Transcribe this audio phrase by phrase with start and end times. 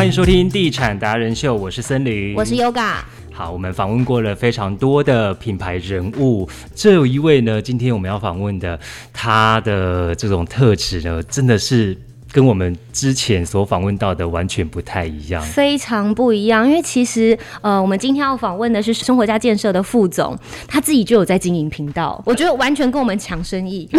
[0.00, 3.00] 欢迎收听《地产达人秀》，我是森林，我是 Yoga。
[3.30, 8.80] 好，我们访问过了非常多的品牌人物，这有一位呢，今天我们要访问的，
[9.12, 11.94] 他的这种特质呢，真的是。
[12.32, 16.66] 跟我们之前所访问到的完全不太一样，非常不一样。
[16.66, 23.88] 因为其实，呃，我们今天要访问的是生活家建设的副总，他自己就有在经营频道， 我觉得完全跟我们抢生意。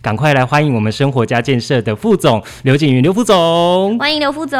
[0.00, 4.58] 赶快来欢迎我们生活家建设的副总刘景云刘副总，欢迎刘副总，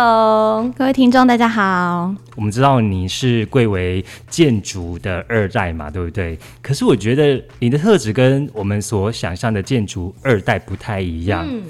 [0.76, 2.14] 各位听众大家好。
[2.34, 6.38] 我们知道你是贵为建筑的二代嘛，对不对？
[6.60, 11.45] 可是我觉得你的特质跟我们所想象的建筑二代不太一样。
[11.46, 11.62] 嗯，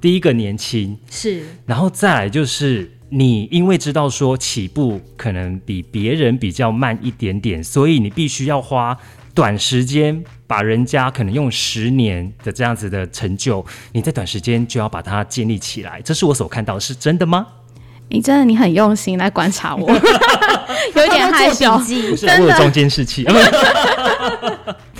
[0.00, 8.96] 第一个年轻是，然后再来就是你因为知道说起步可能比别人比较慢一点点，所以你必须要花
[9.34, 16.00] 短时间把人家可能用十年的这样子的成就，你在短时间就要把它建立起来。
[16.02, 17.46] 这是我所看到，是真的吗？
[18.12, 19.88] 你真的你很用心来观察我，
[20.94, 23.26] 有点害羞，不是我有中间士气，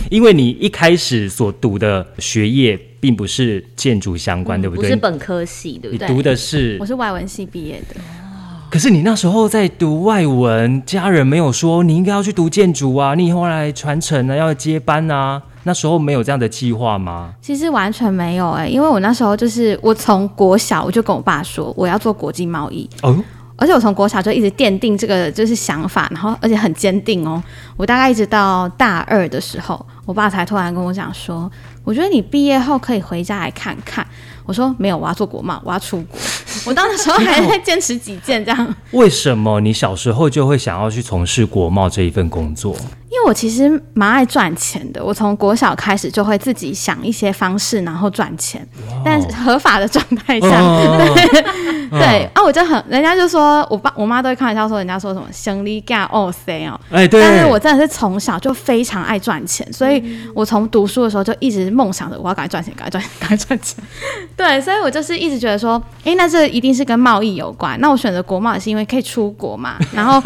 [0.09, 4.85] 因为你一开始所读的学业并不是建筑相关，对不对？
[4.85, 6.09] 不是本科系，对不对？
[6.09, 8.01] 你读的是，我是外文系毕业的。
[8.71, 15.43] 可是你那时候在读外文，家人没有说你应该要去读建筑啊，你以后来传承啊，要接班啊。
[15.65, 17.35] 那时候没有这样的计划吗？
[17.41, 23.17] 其实完全没有哎，因为我那时候就是我从国小我就跟我爸说我要做国际贸易哦，
[23.57, 27.43] 而且我从国小就一直奠定这个就是想法，然后而且很坚定哦。
[27.77, 31.51] 我大概一直到大二的时候，我爸才突然跟我讲说，
[31.85, 34.07] 我觉得你毕业后可以回家来看看。
[34.45, 36.19] 我说没有，我要做国贸，我要出国。
[36.65, 38.75] 我当时候还在坚持己见这样。
[38.93, 42.77] 为什么你小时候就会想要去从事国贸这一份工作？
[43.11, 48.67] 因为我其实蛮爱赚钱的，我从国小开始就会自己想一些方式，然后赚钱，
[49.05, 60.03] 但合法的状态下，对啊，我就很，人家就说我爸我妈都会开玩笑说，人家说什么生力干哦塞哦，哎对，但是我真的是从小就非常爱赚钱，所以
[60.35, 63.85] 我从读书的时候就一直梦想着我要赶快赚钱，赶快赚，赶快赚钱，
[64.35, 70.19] 对，所以我就是一直觉得说，哎，那这一定是跟贸易有关，那我选择国贸也是因为可以出国嘛， 然后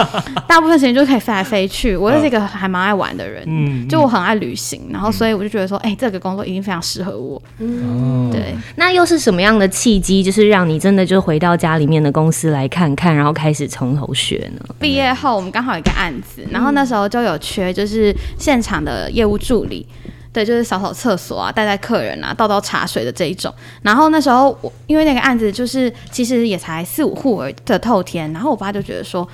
[0.46, 2.76] 大部分时间就可以飞来飞去，我又是一个还蛮。
[2.76, 7.40] 蛮爱玩的人，嗯，就我很爱旅行，然后所以我就觉得说，哎，这个工作一定非常适合我。
[7.58, 8.54] 嗯，对。
[8.74, 14.74] 那又是什么样的契机，就是让你真的就回到家里面的公司来看看，然后开始从头学呢？
[14.78, 19.86] 毕业后我们刚好有一个案子，然后那时候就有缺，就是现场的业务助理，
[20.32, 23.52] 对，就是扫扫厕所啊，带带客人啊，倒倒茶水的这一种。
[23.82, 29.26] 然后那时候我因为那个案子就是其实也才四五户的透天，然后我爸就觉得说，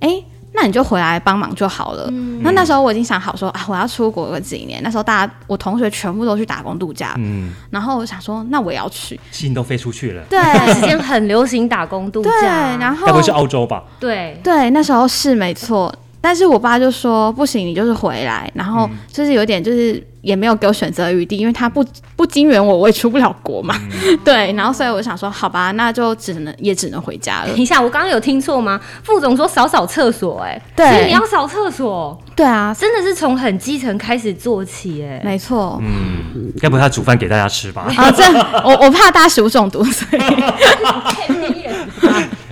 [0.00, 0.22] 哎。
[0.60, 2.10] 那你就回来帮忙就好了。
[2.40, 4.82] 那那时候我已经想好说啊，我要出国个几年。
[4.82, 9.18] 那时候大家我同学全部都去打工度假，嗯，然后我想说，那我也要去。
[9.30, 10.22] 心都飞出去了。
[10.28, 10.40] 对，
[10.74, 12.30] 时间很流行打工度假。
[12.30, 12.48] 对，
[12.80, 13.84] 然后该不会是澳洲吧？
[14.00, 15.94] 对对，那时候是没错。
[16.20, 21.84] 但是我爸就说不行，你就是回来，然后就是有点就是也没有给我选择余地，因为他不
[22.16, 23.74] 不金援我，我也出不了国嘛。
[24.24, 27.48] 对，然后所以我想说，好吧，那就只能也只能回家了。
[27.48, 28.80] 等一下，我刚刚有听错吗？
[29.04, 37.86] 副总说扫扫厕所，哎，对，你要扫厕所，对啊，真的是从很基层开始做起，哎，没错，嗯，该不会他煮饭给大家吃吧？
[37.96, 38.24] 啊，这
[38.64, 40.22] 我我怕大家食物中毒，所以。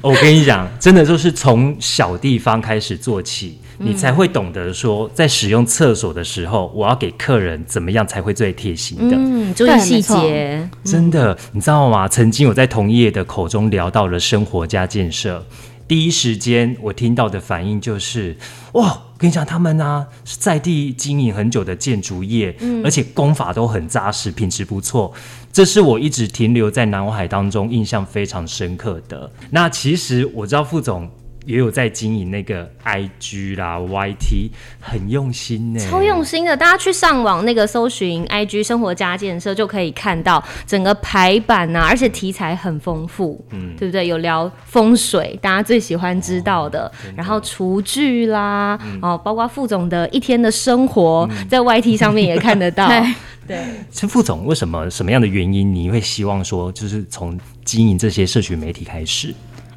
[0.06, 9.16] 我跟你讲，真的就是从小地方开始做起，你才会懂得说，在使用厕所的时候，我要给客人怎么样才会最贴心的。
[9.18, 10.68] 嗯，注意细节。
[10.84, 12.06] 真的，你知道吗？
[12.06, 15.44] 曾经我在同业的口中聊到了生活加建设，
[15.88, 18.36] 第一时间我听到的反应就是：
[18.72, 25.12] 哇，我跟你讲，他们呢是在地经营很久的建筑业，而且工法都很扎实，品质不错。
[25.52, 29.30] 这是我一直停留在脑海当中印象非常深刻的。
[29.50, 31.08] 那其实我知道副总
[31.46, 36.56] 也有在经营那个 IG 啦、YT，很用心呢，超用心的。
[36.56, 44.06] 大家去上网那个搜寻 IG 生活家建设，就可以看到整个排版呐，而且题材很丰富，嗯，对不对？
[44.06, 52.88] 有聊风水，大家最喜欢知道的，然后厨具啦，哦，包括副总的一天的生活，在 YT 上面也看得到。
[53.46, 59.32] 对， 陈副总，为什么什么样的原因你会希望说，就是从经营这些社群媒体开始？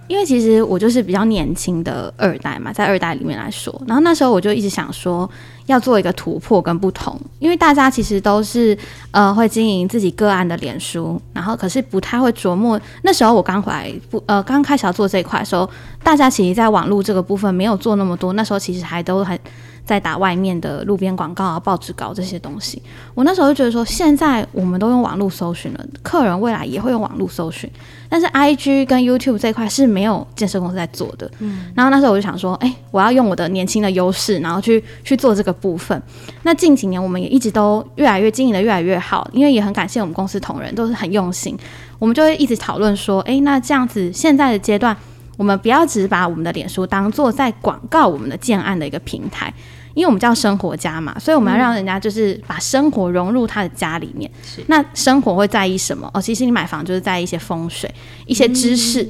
[0.09, 5.29] 因为其实我就是比较年轻的二代嘛，在二代里面来说，然后那时候我就一直想说，
[5.67, 7.17] 要做一个突破跟不同。
[7.37, 8.75] 因为大家其实都是
[9.11, 12.81] 呃会经营自己个案的脸书，然后可是不太会琢磨。
[13.03, 15.69] 那时候我刚回来不呃刚开始要做这一块的时候，
[16.03, 18.33] 大家其实在网络这个部分没有做那么多。
[18.33, 19.39] 那时候其实还都很。
[19.85, 22.81] 在打外面的路边广告啊、报纸稿这些东西。
[23.13, 27.69] 我那时候就觉得说，现在我们都用网络搜寻了，客人未来也会用网络搜寻，
[28.07, 31.29] 但是 I G 跟 YouTube 这一块是没有建设公司在做的。
[31.39, 36.01] 嗯，然后那时候我就想说，哎、我要用我的年轻的优势，然后去去做这个部分。
[36.43, 41.57] 那近几年我们也一直都越来越经营的越来越好，因为也很感谢我们公司同仁都是很用心，
[41.97, 44.95] 我们就会一直讨论说，诶，那这样子现在的阶段，
[45.39, 49.53] 我们不要只把我们的脸书当做在广告我们的建案的一个平台。
[49.93, 54.29] 因为我们叫生活家嘛，所以我们要让人家就是把生活融入他的家里面。
[54.43, 56.09] 是那生活会在意什么？
[56.13, 57.89] 哦，其实你买房就是在意一些风水、
[58.25, 59.07] 一些知识。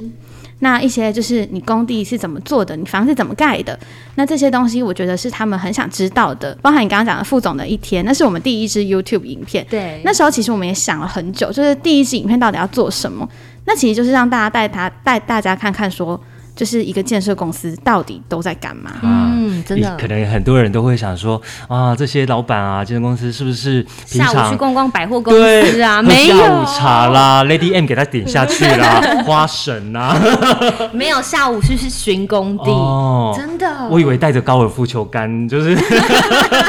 [0.62, 3.78] 那一些就是你工地是怎么做的，你房子怎么盖的，
[4.16, 6.54] 那这些东西我觉得是他们很想知道的。
[6.60, 9.66] 包含你刚刚讲的副总的一天，那是我们第一支 YouTube 影片。
[9.70, 13.26] 对，那时候其实我们也想了很久，就是第一支影片到底要做什么？
[13.64, 16.20] 那其实就是让大家带他带大家看看说。
[16.56, 18.90] 就是一个建设公司到底都在干嘛？
[19.02, 26.02] 嗯，真的可能很多人都会想说啊，这些老板啊，建设公司是不是平下午常去逛逛百货公司啊？
[26.02, 30.14] 喝没有下午茶啦，Lady M 给他点下去啦，花神啊，
[30.92, 33.88] 没有下午去是巡工地，哦真的。
[33.88, 35.74] 我以为带着高尔夫球杆，就是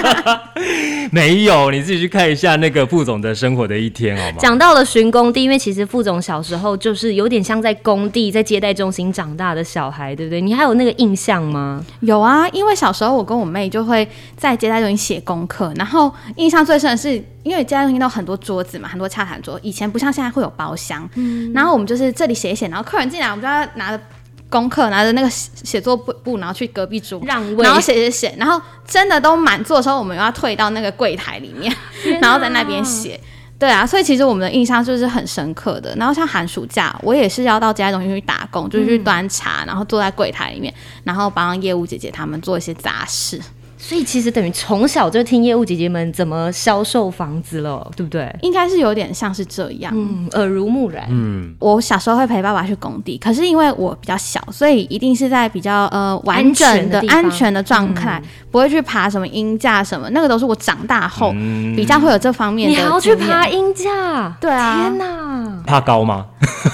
[1.12, 4.38] 没有，你自己去看一下那个副总的生活的一天好吗？
[4.40, 10.40] 讲到了巡工地，因为其实副总小时候就是有点像在工地、在接待中心长大的小孩，对不对？
[10.42, 11.84] 你还有那个印象吗？
[12.02, 24.04] 有啊，因为小时候我跟我妹就会在接待中心写功课，然后印象最深的是，因为接待中心都有很多桌子嘛，很多洽谈桌，以前不像现在会有包厢，嗯然后我们就是这里写一写，然后客人进来，我们就要拿着
[24.52, 27.20] 功课，拿着那个写写作簿簿，然后去隔壁桌。
[27.26, 31.74] 让位然后写写写，然后真的都满座的时候，我们又要退到那个柜台里面，
[32.22, 33.20] 然后在那边写。
[33.58, 35.96] 对啊，所以其实我们的印象就是很深刻的。
[35.96, 40.74] 然后像寒暑假，我也是要到接待中心去打工，就是去端茶，然后坐在柜台里面，
[41.04, 43.40] 然后帮业务姐姐他们做一些杂事。
[43.84, 48.34] 所以其实等于从小就听业务姐姐们怎么销售房子了，对不对？
[48.44, 49.92] 应该是有点像是这样。
[49.96, 51.08] 嗯，耳濡目染。
[51.10, 62.76] 嗯，我小时候会陪爸爸去工地，可是因为我比较小，所以一定是在比较呃完整的安全的状态，不会去爬什么鹰架什么，那个都是我长大后嗯比较会有这方面的。
[62.76, 63.48] 你还要去爬？
[63.48, 64.38] 鹰架？
[64.40, 65.64] 对啊天哪！
[65.66, 66.26] 怕高吗？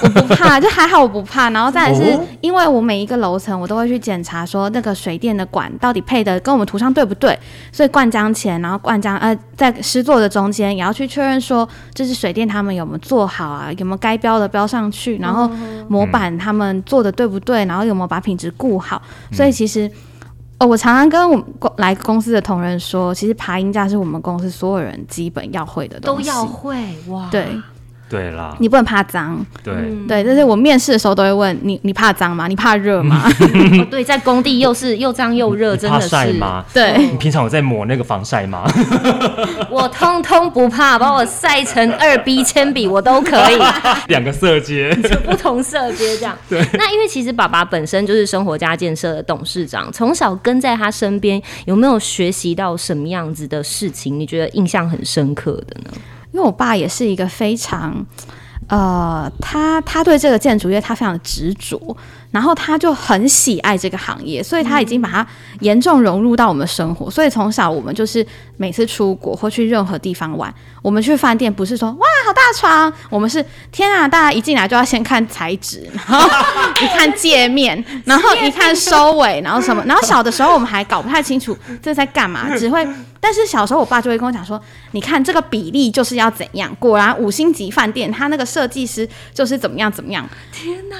[0.02, 1.48] 我不怕，就还好我不怕。
[1.50, 7.38] 然后再来是哦因为我每一个楼层我都会去检查说那个水电的管到底配的跟我们图上对不对，
[7.70, 15.48] 所以灌浆前，然后灌浆呃在施作的中间也要去确认说，就是水电他们有没有做好啊，有没有该标的标上去，然后
[15.86, 19.00] 模板他们做的对不对，然后有没有把品质顾好。
[19.30, 19.88] 所以其实。
[20.60, 26.76] 哦，我常常跟我们公来公司的同仁说，其实爬音架是我们公司所有人基本要会的东西，都要会
[27.10, 27.28] 哇！
[27.30, 27.46] 对
[28.08, 29.74] 对啦，你不能怕脏，对，
[30.06, 32.48] 对，这是我面试的时候都会问你，你怕脏吗？
[32.48, 33.22] 你怕热吗？
[33.28, 36.08] 哦对，在工地又是又脏又热，真的是。
[36.08, 36.64] 晒吗？
[36.72, 38.64] 对，你平常有在抹那个防晒吗？
[39.70, 43.58] 我通通不怕，把我晒成二 B 铅笔我都可以。
[44.08, 44.90] 两个色阶，
[45.26, 46.34] 不同色阶这样。
[46.48, 54.18] 对，那因为其实爸爸本身就是生活家建设的董事长，从小跟在他身边，有没有学习到什么样子的事情？
[54.18, 55.90] 你觉得印象很深刻的呢？
[56.32, 58.04] 因为我爸也是一个非常，
[58.68, 61.96] 呃，他他对这个建筑业他非常的执着，
[62.30, 65.26] 然后他就很喜爱这个行业，所以他已经把它
[65.60, 67.10] 严重融入到我们的生活。
[67.10, 68.24] 所以从小我们就是
[68.58, 70.52] 每次出国或去任何地方玩，
[70.82, 73.42] 我们去饭店不是说哇好大床，我们是
[73.72, 76.28] 天啊，大家一进来就要先看材质， 然后
[76.82, 82.86] 一看界面，然后一看收尾，然后什么，然后小的时候我们还搞不太清楚这在干嘛，只会。
[83.20, 84.60] 但是小时候我爸就会跟我讲说，
[84.92, 90.28] 你看这个比例就是要怎样，果然五星级饭店他那个设计师就是怎么样怎么样。
[90.52, 90.96] 天哪！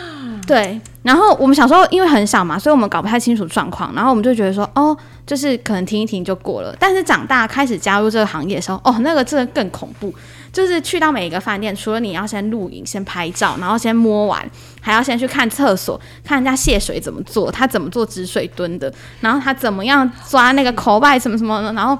[0.46, 4.96] 对，然后我们小时候因为很小嘛，所以我们搞不太清楚状况，然后我们就觉得说，哦，
[5.26, 6.74] 就是可能停一停就过了。
[6.78, 10.12] 但是长大开始加入这个行业的时候，哦，那个真的更恐怖。
[10.52, 14.44] 就是去到每一个饭店，除了你要先录影、先拍照，然后先摸完，
[14.80, 21.96] 还要先去看厕所，看人家泄水怎么做，他怎么做止水蹲的，然后他怎么样抓那个口拜什么什么的，然后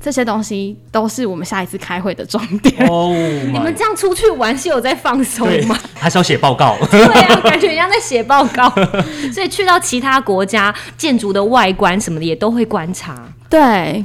[0.00, 2.74] 这些东西都是我们下一次开会的重点。
[2.90, 3.10] 哦，
[3.52, 6.76] 你们这样出去玩是有在放松对吗？，还是要写报告。
[6.90, 8.68] 对啊，感觉像在写报告。
[9.32, 13.16] 所以去到其他国家，建筑的外观什么的也都会观察。
[13.48, 14.04] 对。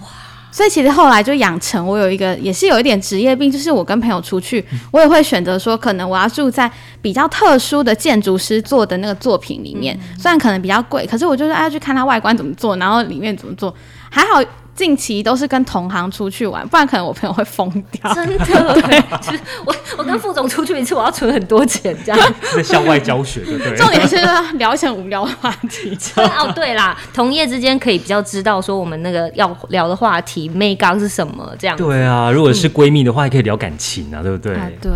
[0.58, 6.68] 所以其实后来就养成我有一个也是有一点职业病，就是我跟朋友出去，我也会选择说，可能我要住在
[7.00, 13.72] 比较特殊的建筑师做的那个作品里面，虽然可能比较贵，可是我就是要去看它外观怎么做，然后里面怎么做。
[14.10, 14.44] 还好
[14.78, 18.14] 近期都是跟同行出去玩，不然可能我朋友会疯掉。
[18.14, 22.34] 真的，对，就是我我跟副总出去一次，我要存很多钱这样。
[22.56, 23.76] 在校外教学，对不对？
[23.76, 24.16] 重点是
[24.58, 25.98] 聊一些无聊的话题。
[26.16, 31.76] 哦，对啦，同业之间可以比较知道说我们那个要聊的话题妹刚是什么这样。
[31.76, 34.54] 对啊，如果是闺蜜的话，也可以聊感情啊，对不对？
[34.80, 34.92] 对，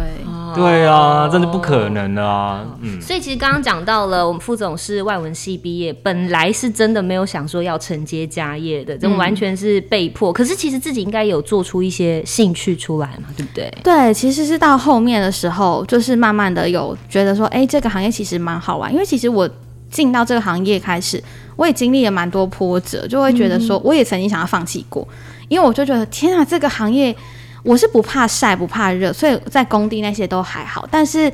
[0.55, 2.65] 对啊，真的不可能啊。
[2.81, 10.31] 嗯，所以其实刚刚讲到了，我们副总是外文系毕业，本来是真的没有想说要承接家业的，这完全是被迫。
[10.33, 13.73] 可是其实自己应该有做出一些兴趣出来嘛，对不对？
[13.83, 18.91] 对，其实是到后面的时候，就是慢慢的有觉得说，哎，这个行业其实蛮好玩。
[18.91, 19.49] 因为其实我
[19.89, 21.21] 进到这个行业开始，
[21.55, 25.07] 我也经历了蛮多波折，就会觉得说，我也曾经想要放弃过，
[25.49, 27.15] 因为我就觉得，天啊，这个行业
[27.63, 31.31] 我是不怕晒不怕热，所以在工地那些都还好，但是。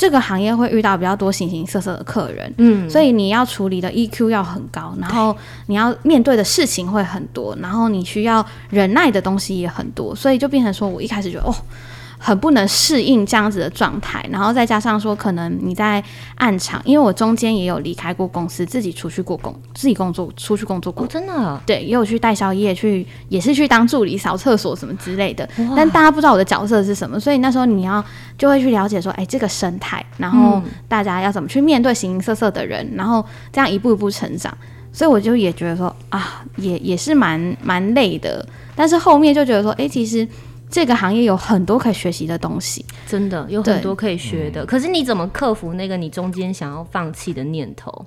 [0.00, 11.52] 这个行业会遇到比较多形形色色的客人，嗯，所以你要处理的 EQ 要很高，然后你要面对的事情会很多，然后你需要忍耐的东西也很多，所以就变成说我一开始觉得哦。
[12.18, 16.02] 很不能适应这样子的状态，然后再加上说，可能你在
[16.34, 25.48] 暗场，因为我中间也有离开过公司，自己出去过工，自己工作出去工作过，真的，对，也有去带宵夜，去也是去当助理、扫厕所什么之类的。
[25.76, 28.04] 但大家不知道我的角色是什么，所以那时候你要
[28.36, 34.52] 就会去了解说，哎，这个生态，然后大家要怎么去面对形形色色的人，然后这样一步一步成长。
[34.92, 38.44] 所以我就也觉得说，啊，也也是蛮蛮累的。
[38.74, 40.26] 但是后面就觉得说，哎，其实。
[40.70, 44.64] 这个行业有很多可以学习的东西，真的有很多可以学的。
[44.66, 48.04] 可是你怎么克服那个你中间想要放弃的念头？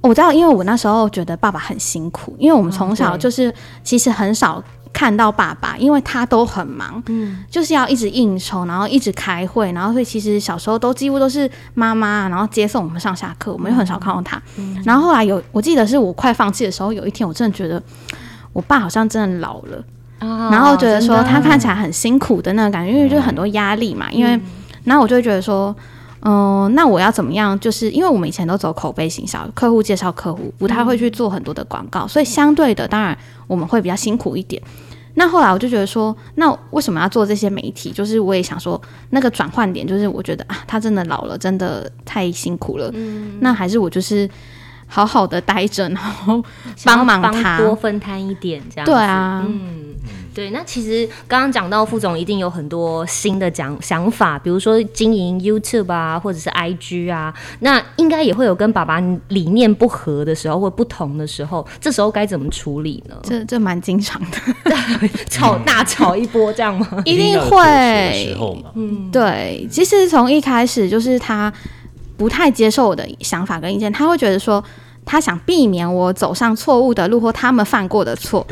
[0.00, 3.52] 我知道，因为我那时候觉得爸爸很辛苦，因为我们从小就是
[3.82, 4.62] 其实很少
[4.92, 14.40] 看到爸爸，因为他都很忙，嗯，就是要一直应酬，然后一直开会，然后所以其实小时候都几乎都是妈妈，然后接送我们上下课，我们就很少看到他。
[14.84, 17.82] 然后后来有，我记得是我快放弃的时候，有一天我真的觉得
[18.52, 19.84] 我爸好像真的老了。
[20.20, 24.10] 然后觉得说他看起来很辛苦的那个感觉，因为就很多压力嘛。
[24.10, 24.40] 因为，
[24.84, 25.74] 然后我就会觉得说，
[26.22, 27.58] 嗯，那我要怎么样？
[27.60, 34.60] 就是因为我们以前都走口碑行销，客户介绍客户，不太会去做很多的广告，所以相对的，当然我们会比较辛苦一点。
[35.14, 37.90] 那后来我就觉得说，那为什么要做这些媒体？
[37.92, 42.90] 就是我也想说，那个转换点就是我觉得啊，他真的老了，真的太辛苦了。
[42.94, 44.28] 嗯，那还是我就是。
[44.88, 46.42] 好好的待着，然后
[46.84, 49.94] 帮忙他多分摊一点，这样对啊，嗯，
[50.34, 50.50] 对。
[50.50, 63.14] 那其实刚刚讲到副总一定有很多新的讲想法，比如说经营 YouTube 啊，或者是 IG 啊，那应该也会有跟爸爸理念不合的时候，或不同的时候，这时候该怎么处理呢？
[63.22, 64.38] 这这蛮经常的，
[65.28, 66.88] 吵大吵一波这样吗？
[67.04, 68.34] 一定会，
[68.74, 69.68] 嗯，对。
[69.70, 71.52] 其实从一开始就是他。
[72.18, 74.62] 不太接受我的想法跟意见，他会觉得说，
[75.06, 78.46] 他想避免我走上错误的路或他们犯过的错。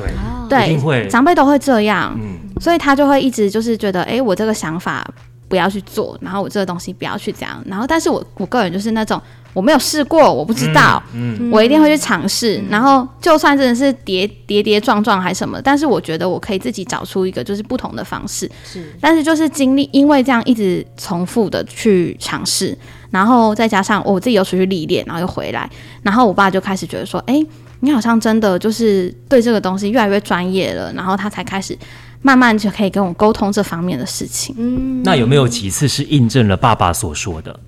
[0.48, 5.06] 对，对，长辈都会这样，嗯，所以他就会一直就是觉得，哎，我这个想法
[5.48, 9.20] 不要去做，然后我这个东西不要去这样，然后，但是我我个人就是那种。
[9.52, 11.02] 我没有试过，我不知道。
[11.14, 12.62] 嗯，我一定会去尝试。
[12.68, 18.46] 然后，就算真的是跌跌跌撞撞还是什么，但是我觉得我可以自己找出一个就是不同的方式。
[18.62, 22.76] 是，但是就是经历，因为这样一直重复的去尝试，
[23.10, 25.68] 然后再加上我自己又出去历练，然后又回来，
[26.02, 27.44] 然后我爸就开始觉得说：“哎，
[27.80, 31.78] 你好像真的就是对这个东西越来越专业了。”然后他才开始
[32.22, 34.54] 慢慢就可以跟我沟通这方面的事情。
[34.58, 37.60] 嗯，那有没有几次是印证了爸爸所说的？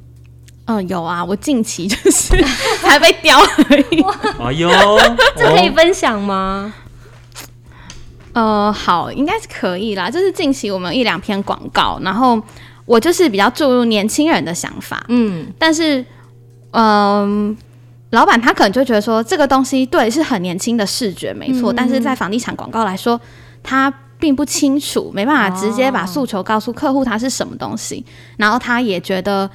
[0.66, 2.36] 嗯，有啊，我近期就是
[2.82, 4.04] 还被雕而已。
[4.38, 4.70] 哎呦，
[5.34, 6.74] 这可以分享吗？
[8.34, 10.10] 呃，好，应该是可以啦。
[10.10, 12.40] 就是近期我们一两篇广告，然后
[12.88, 16.04] 我就是比较注入年轻人的想法，嗯，但是，
[16.72, 17.56] 嗯，
[18.10, 23.20] 老板他可能就觉得说这个东西对是很年轻的视觉，没错，但是在房地产广告来说，
[23.62, 28.04] 他并不清楚，没办法直接把诉求告诉客户它是什么东西，
[28.38, 29.48] 然后他也觉得。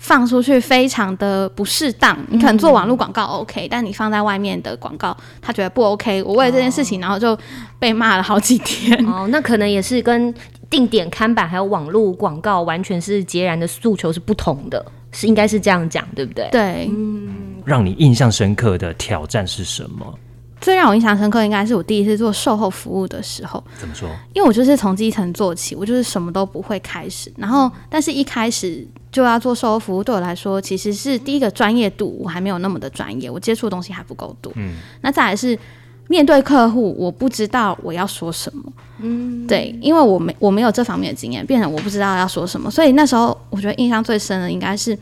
[0.00, 6.22] 放出去非常的不适当，你可能做网络广告 OK，但你放在外面的广告，他觉得不 OK。
[6.22, 7.36] 我为了这件事情，然后就
[7.80, 8.96] 被骂了好几天。
[9.08, 10.32] 哦，那可能也是跟
[10.70, 16.48] 定点看板还有网络广告完全是截然的诉求是不同的，是应该是这样讲，对不对？
[16.50, 16.88] 对。
[16.90, 17.56] 嗯。
[17.64, 20.18] 让你印象深刻的挑战是什么？
[20.60, 23.62] 最让我印象深刻，应该是我第一次做售后服务的时候。
[23.78, 24.08] 怎么说？
[24.34, 34.52] 因为我就是从基层做起，我就是什么都不会开始，然后但是一开始就要做售后服务，对我来说其实是第一个专业度我还没有那么的专业，我接触的东西还不够多。
[34.56, 34.76] 嗯。
[35.00, 35.56] 那再来是
[36.08, 38.62] 面对客户，我不知道我要说什么。
[39.00, 39.46] 嗯。
[39.46, 44.98] 对，因为我没我没有这方面的经验，变成我不知道要说什么，所以那时候我觉得印象最深的应该是，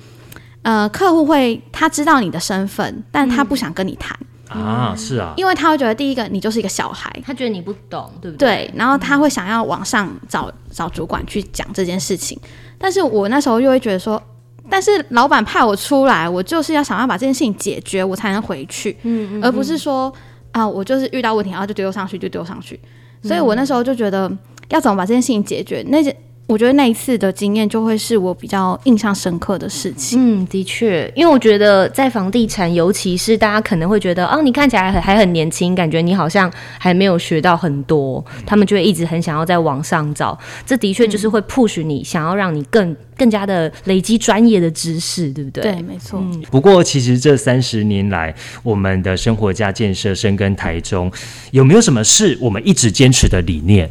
[0.62, 4.16] 呃，客户会他知道你的身份，但他不想跟你谈。
[4.48, 8.68] 啊，是啊，因为他会觉得第一个你就是一个小孩，他觉得你不懂，对不对？
[8.68, 12.38] 对，然后他会想要往上找找主管去讲这件事情，
[12.78, 14.22] 但是我那时候又会觉得说，
[14.70, 20.12] 但是老板派我出来，我就是要想要把这件事情解决，我才能回去，嗯嗯而不是说
[20.56, 22.80] 啊，我就是遇到问题然后就丢上去就丢上去，
[23.22, 24.30] 所以我那时候就觉得
[24.70, 30.42] 要怎么把这件事情解决，那件我觉得那一次的经验就会是我比较印象深刻的事情。
[30.42, 40.38] 嗯，的确，因为我觉得在房地产，尤其是大家可能会觉得，哦，你看起来还还很年轻，感觉你好像还没有学到很多，他们就会一直很想要在往上找。
[40.64, 45.64] 这的确就是会 push 你，想要让你更更加的累积专业的知识，对不对？
[45.64, 46.22] 对，没错。
[46.52, 51.10] 不过，其实这三十年来，我们的生活家建设深耕台中，
[51.50, 53.90] 有没有什么是我们一直坚持的理念？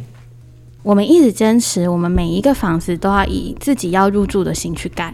[0.86, 5.12] 我们一直坚持，我们每一个房子都要以自己要入住的心去盖。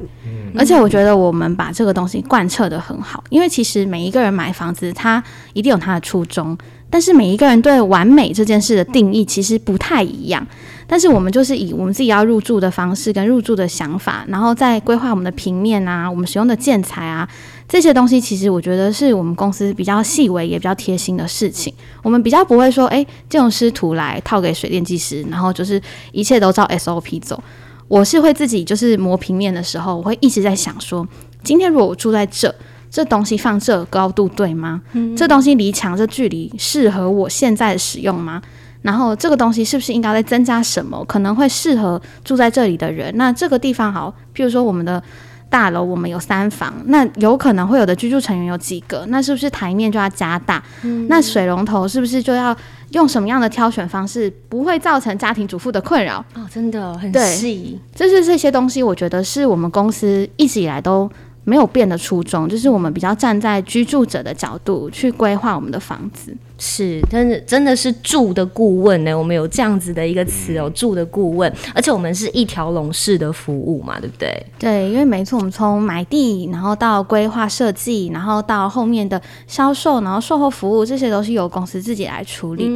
[0.55, 5.25] 而且我觉得我们把这个东西贯彻的很好，因为其实每一个人买房子，他
[5.55, 6.55] 一定有他的初衷，
[6.91, 10.47] 但是每一个人对完美这件事的定义其实不太一样。
[10.93, 17.27] 但是我们就是以我们自己要入住的方式跟入住的想法，然后再规划我们的平面啊，我们使用的建材啊，
[17.67, 21.73] 这些东西其实我觉得是我们公司比较细微也比较贴心的事情。
[22.03, 25.81] 我们比较不会说，哎，建筑师图来套给水电技师，然后就是
[26.13, 27.43] 一切都照 SOP 走。
[27.89, 31.09] 我是会自己就是磨平面的时候，我会一直在想说，
[31.43, 32.55] 今天如果我住在这，
[32.91, 34.83] 这东西放这高度对吗？
[35.17, 38.43] 这东西离墙这距离适合我现在的使用吗？
[38.83, 41.05] 然后这个东西是不是应该再增加什么？
[41.07, 43.13] 可能会适合住在这里的人。
[43.17, 45.03] 那这个地方好，譬如说我们的
[45.49, 49.05] 大楼，我们有三房，那有可能会有的居住成员有几个？
[49.09, 50.63] 那是不是台面就要加大？
[50.83, 52.57] 嗯那水龙头是不是就要
[52.91, 56.25] 用什么样的挑选方式，不会造成家庭主妇的困扰？
[56.35, 61.11] 哦，真的很对细，就是这些东西，我觉得是我们公司一直以来都
[61.45, 66.37] 没有变的初衷，就是我们比较站在居住者的角度去规划我们的房子。
[66.65, 69.13] 是，真的真的是住的顾问呢。
[69.13, 74.47] 我们有这样子的一个词哦，住的顾问，而且我们是一条龙式的服务嘛，对不对？
[74.61, 82.71] 对，因为没错，我们从买地，然后到规划设计，然后到后面的销售，然后售后服务，这些都是由公司自己来处理。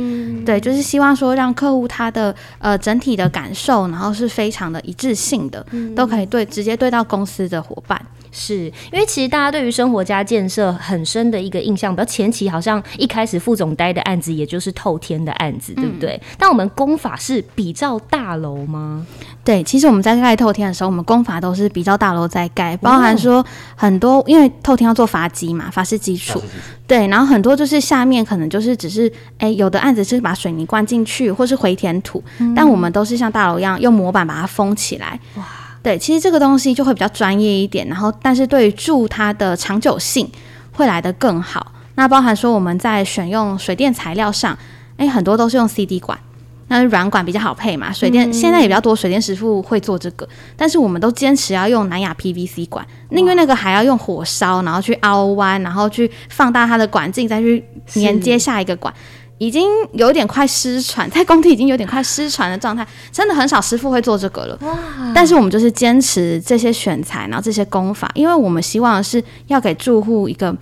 [0.45, 8.05] 对，就是希望说让客户他的呃整体的感受，然后是非常的一致性的，都可以对直接对到公司的伙伴。
[8.37, 16.21] 是因为其实大家对于生活家建设很深的一个印象，比较前期好像一开始副总待的案子，也就是透天的案子，对不对？
[16.39, 19.07] 但我们工法是比照大楼吗？
[19.43, 23.45] 对，其实我们在盖透天的时候，我们工法都是比较大楼在盖，包含说
[23.75, 26.43] 很多，因为透天要做阀基嘛，法式基础，
[26.87, 32.23] 对，然后很多就是下面可能就是只是，哎，有的案子是把水泥灌进去，或是回填土，
[32.55, 35.19] 但我们都是像大楼一样用模板把它封起来。
[35.37, 35.45] 哇，
[35.87, 40.29] 对，其实这个东西就会比较专业一点，然后但是对于住它的长久性
[40.73, 41.71] 会来得更好。
[41.95, 44.59] 那包含说我们在选用水电材料上，
[44.97, 46.19] 哎，很多都是用 CD 管。
[46.67, 58.93] 那软管比较好配嘛，水电、现在也比较多，水电师傅会做这个，但是我们都坚持要用南亚 PVC 管，因为那个还要用火烧，然后去凹弯，然后去放大它的管径，再去连接下一个管，
[59.39, 64.59] 已经有点快失传，在工地已经有点快失传的状态，真的很少师傅会做这个了。
[65.15, 70.57] 但是我们就是坚持这些选材，然后这些工法，因为我们希望是要给住户一个。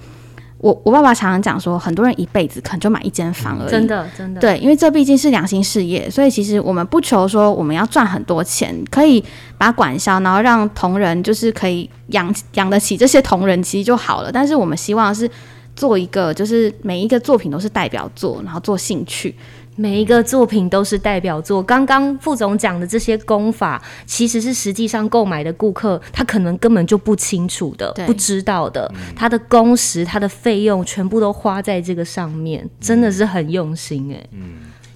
[0.59, 9.23] 我我爸爸常常讲说，很多人一辈子可能就买一间房而已，真的真的，对，因为这毕竟是良心事业，所以其实我们不求说我们要赚很多钱，可以
[9.59, 14.33] 把管销，然后让同仁就是可以养养得起这些同仁，其实就好了。
[14.33, 15.31] 但是我们希望是
[15.75, 19.35] 做一个，就是每一个作品都是代表作，然后做兴趣。
[19.77, 21.61] 每一个作品都是代表作。
[21.61, 28.07] 刚刚副总讲的这些功法，其实是实际上购买的顾客他可能根本就不清楚的、对。
[28.07, 34.29] 不知道的，他的工时、他的费用全部都花在这个上面，真的是很用心哎、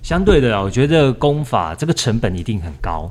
[0.00, 3.10] 相对的啊，我觉得功法这个成本一定很高，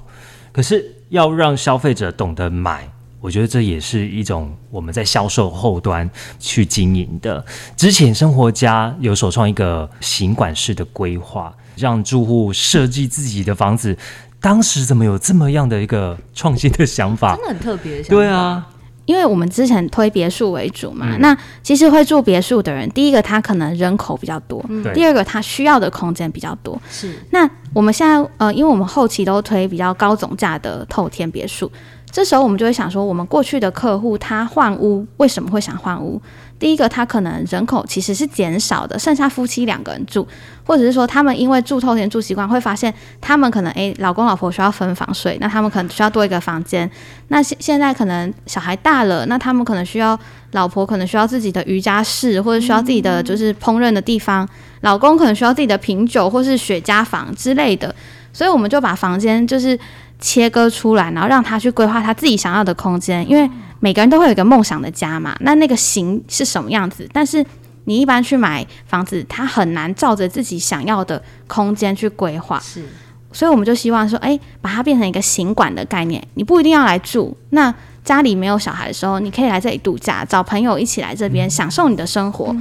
[0.53, 7.43] 可是要让消费者懂得买，我觉得这也是一种我们在销售后端去经营的。
[7.75, 13.97] 之前生活家有首创一个行管式的规划，让住户设计自己的房子。
[14.39, 17.41] 当时怎么有这么样的一个创新的想法真？
[17.43, 18.15] 的很特别的想法。
[18.15, 18.67] 对啊，
[19.05, 26.79] 因为我们之前推别墅为主嘛，嗯那其实会住别墅的人，第一个他可能人口比较多，嗯第二个他需要的空间比较多。
[26.87, 31.69] 是那我们现在呃，因为我们后期都推比较高总价的透天别墅，
[32.09, 36.19] 这时候我们就会想说，我们过去的客户他换屋为什么会想换屋？
[36.57, 40.27] 第一个，他可能人口其实是减少的，剩下夫妻两个人住，
[40.65, 42.91] 或者是说他们因为住透天住习惯，会发现
[43.21, 46.89] 他们可能诶，老公老婆需要分房睡，那他们可能需要多一个房间。
[47.27, 50.17] 那现现在可能小孩大了，那他们可能需要
[50.53, 54.47] 老婆可能需要自己的瑜伽室，或者需要自己的就是烹饪的地方，
[54.81, 57.93] 老公可能需要自己的品酒或是雪茄房之类的。
[58.33, 59.77] 所以我们就把房间就是
[60.19, 65.35] 切割出来，然后让他去规划他自己想要的空间，因为每个人都会有一个梦想的家嘛。
[65.41, 67.07] 那那个型是什么样子？
[67.13, 67.45] 但是
[67.85, 72.59] 你一般去买房子，他很难照着自己想要的空间去规划。
[72.59, 72.83] 是，
[73.31, 76.21] 所以我们就希望说，哎，把它变成一个行馆的概念。
[76.33, 82.55] 你不一定要来住，那家里没有小孩的时候，你可以来这里度假，找朋友一起来这边享受你的生活。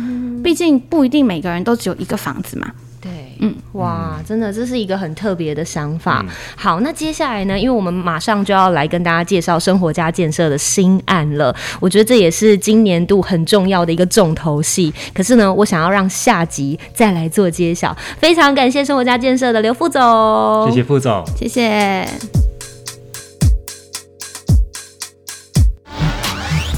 [0.44, 2.70] 毕竟不一定每个人都只有一个房子嘛。
[3.06, 6.24] 对，嗯，哇，真的，这是一个很特别的想法。
[6.56, 7.58] 好，那接下来呢？
[7.58, 14.92] 因为我们马上就要来跟大家介绍生活家建设的新案了，我觉得这也是今年度很重要的一个重头戏。
[15.14, 17.96] 可是呢，我想要让下集再来做揭晓。
[18.18, 22.55] 非常感谢生活家建设的刘副总，谢谢副总，谢谢。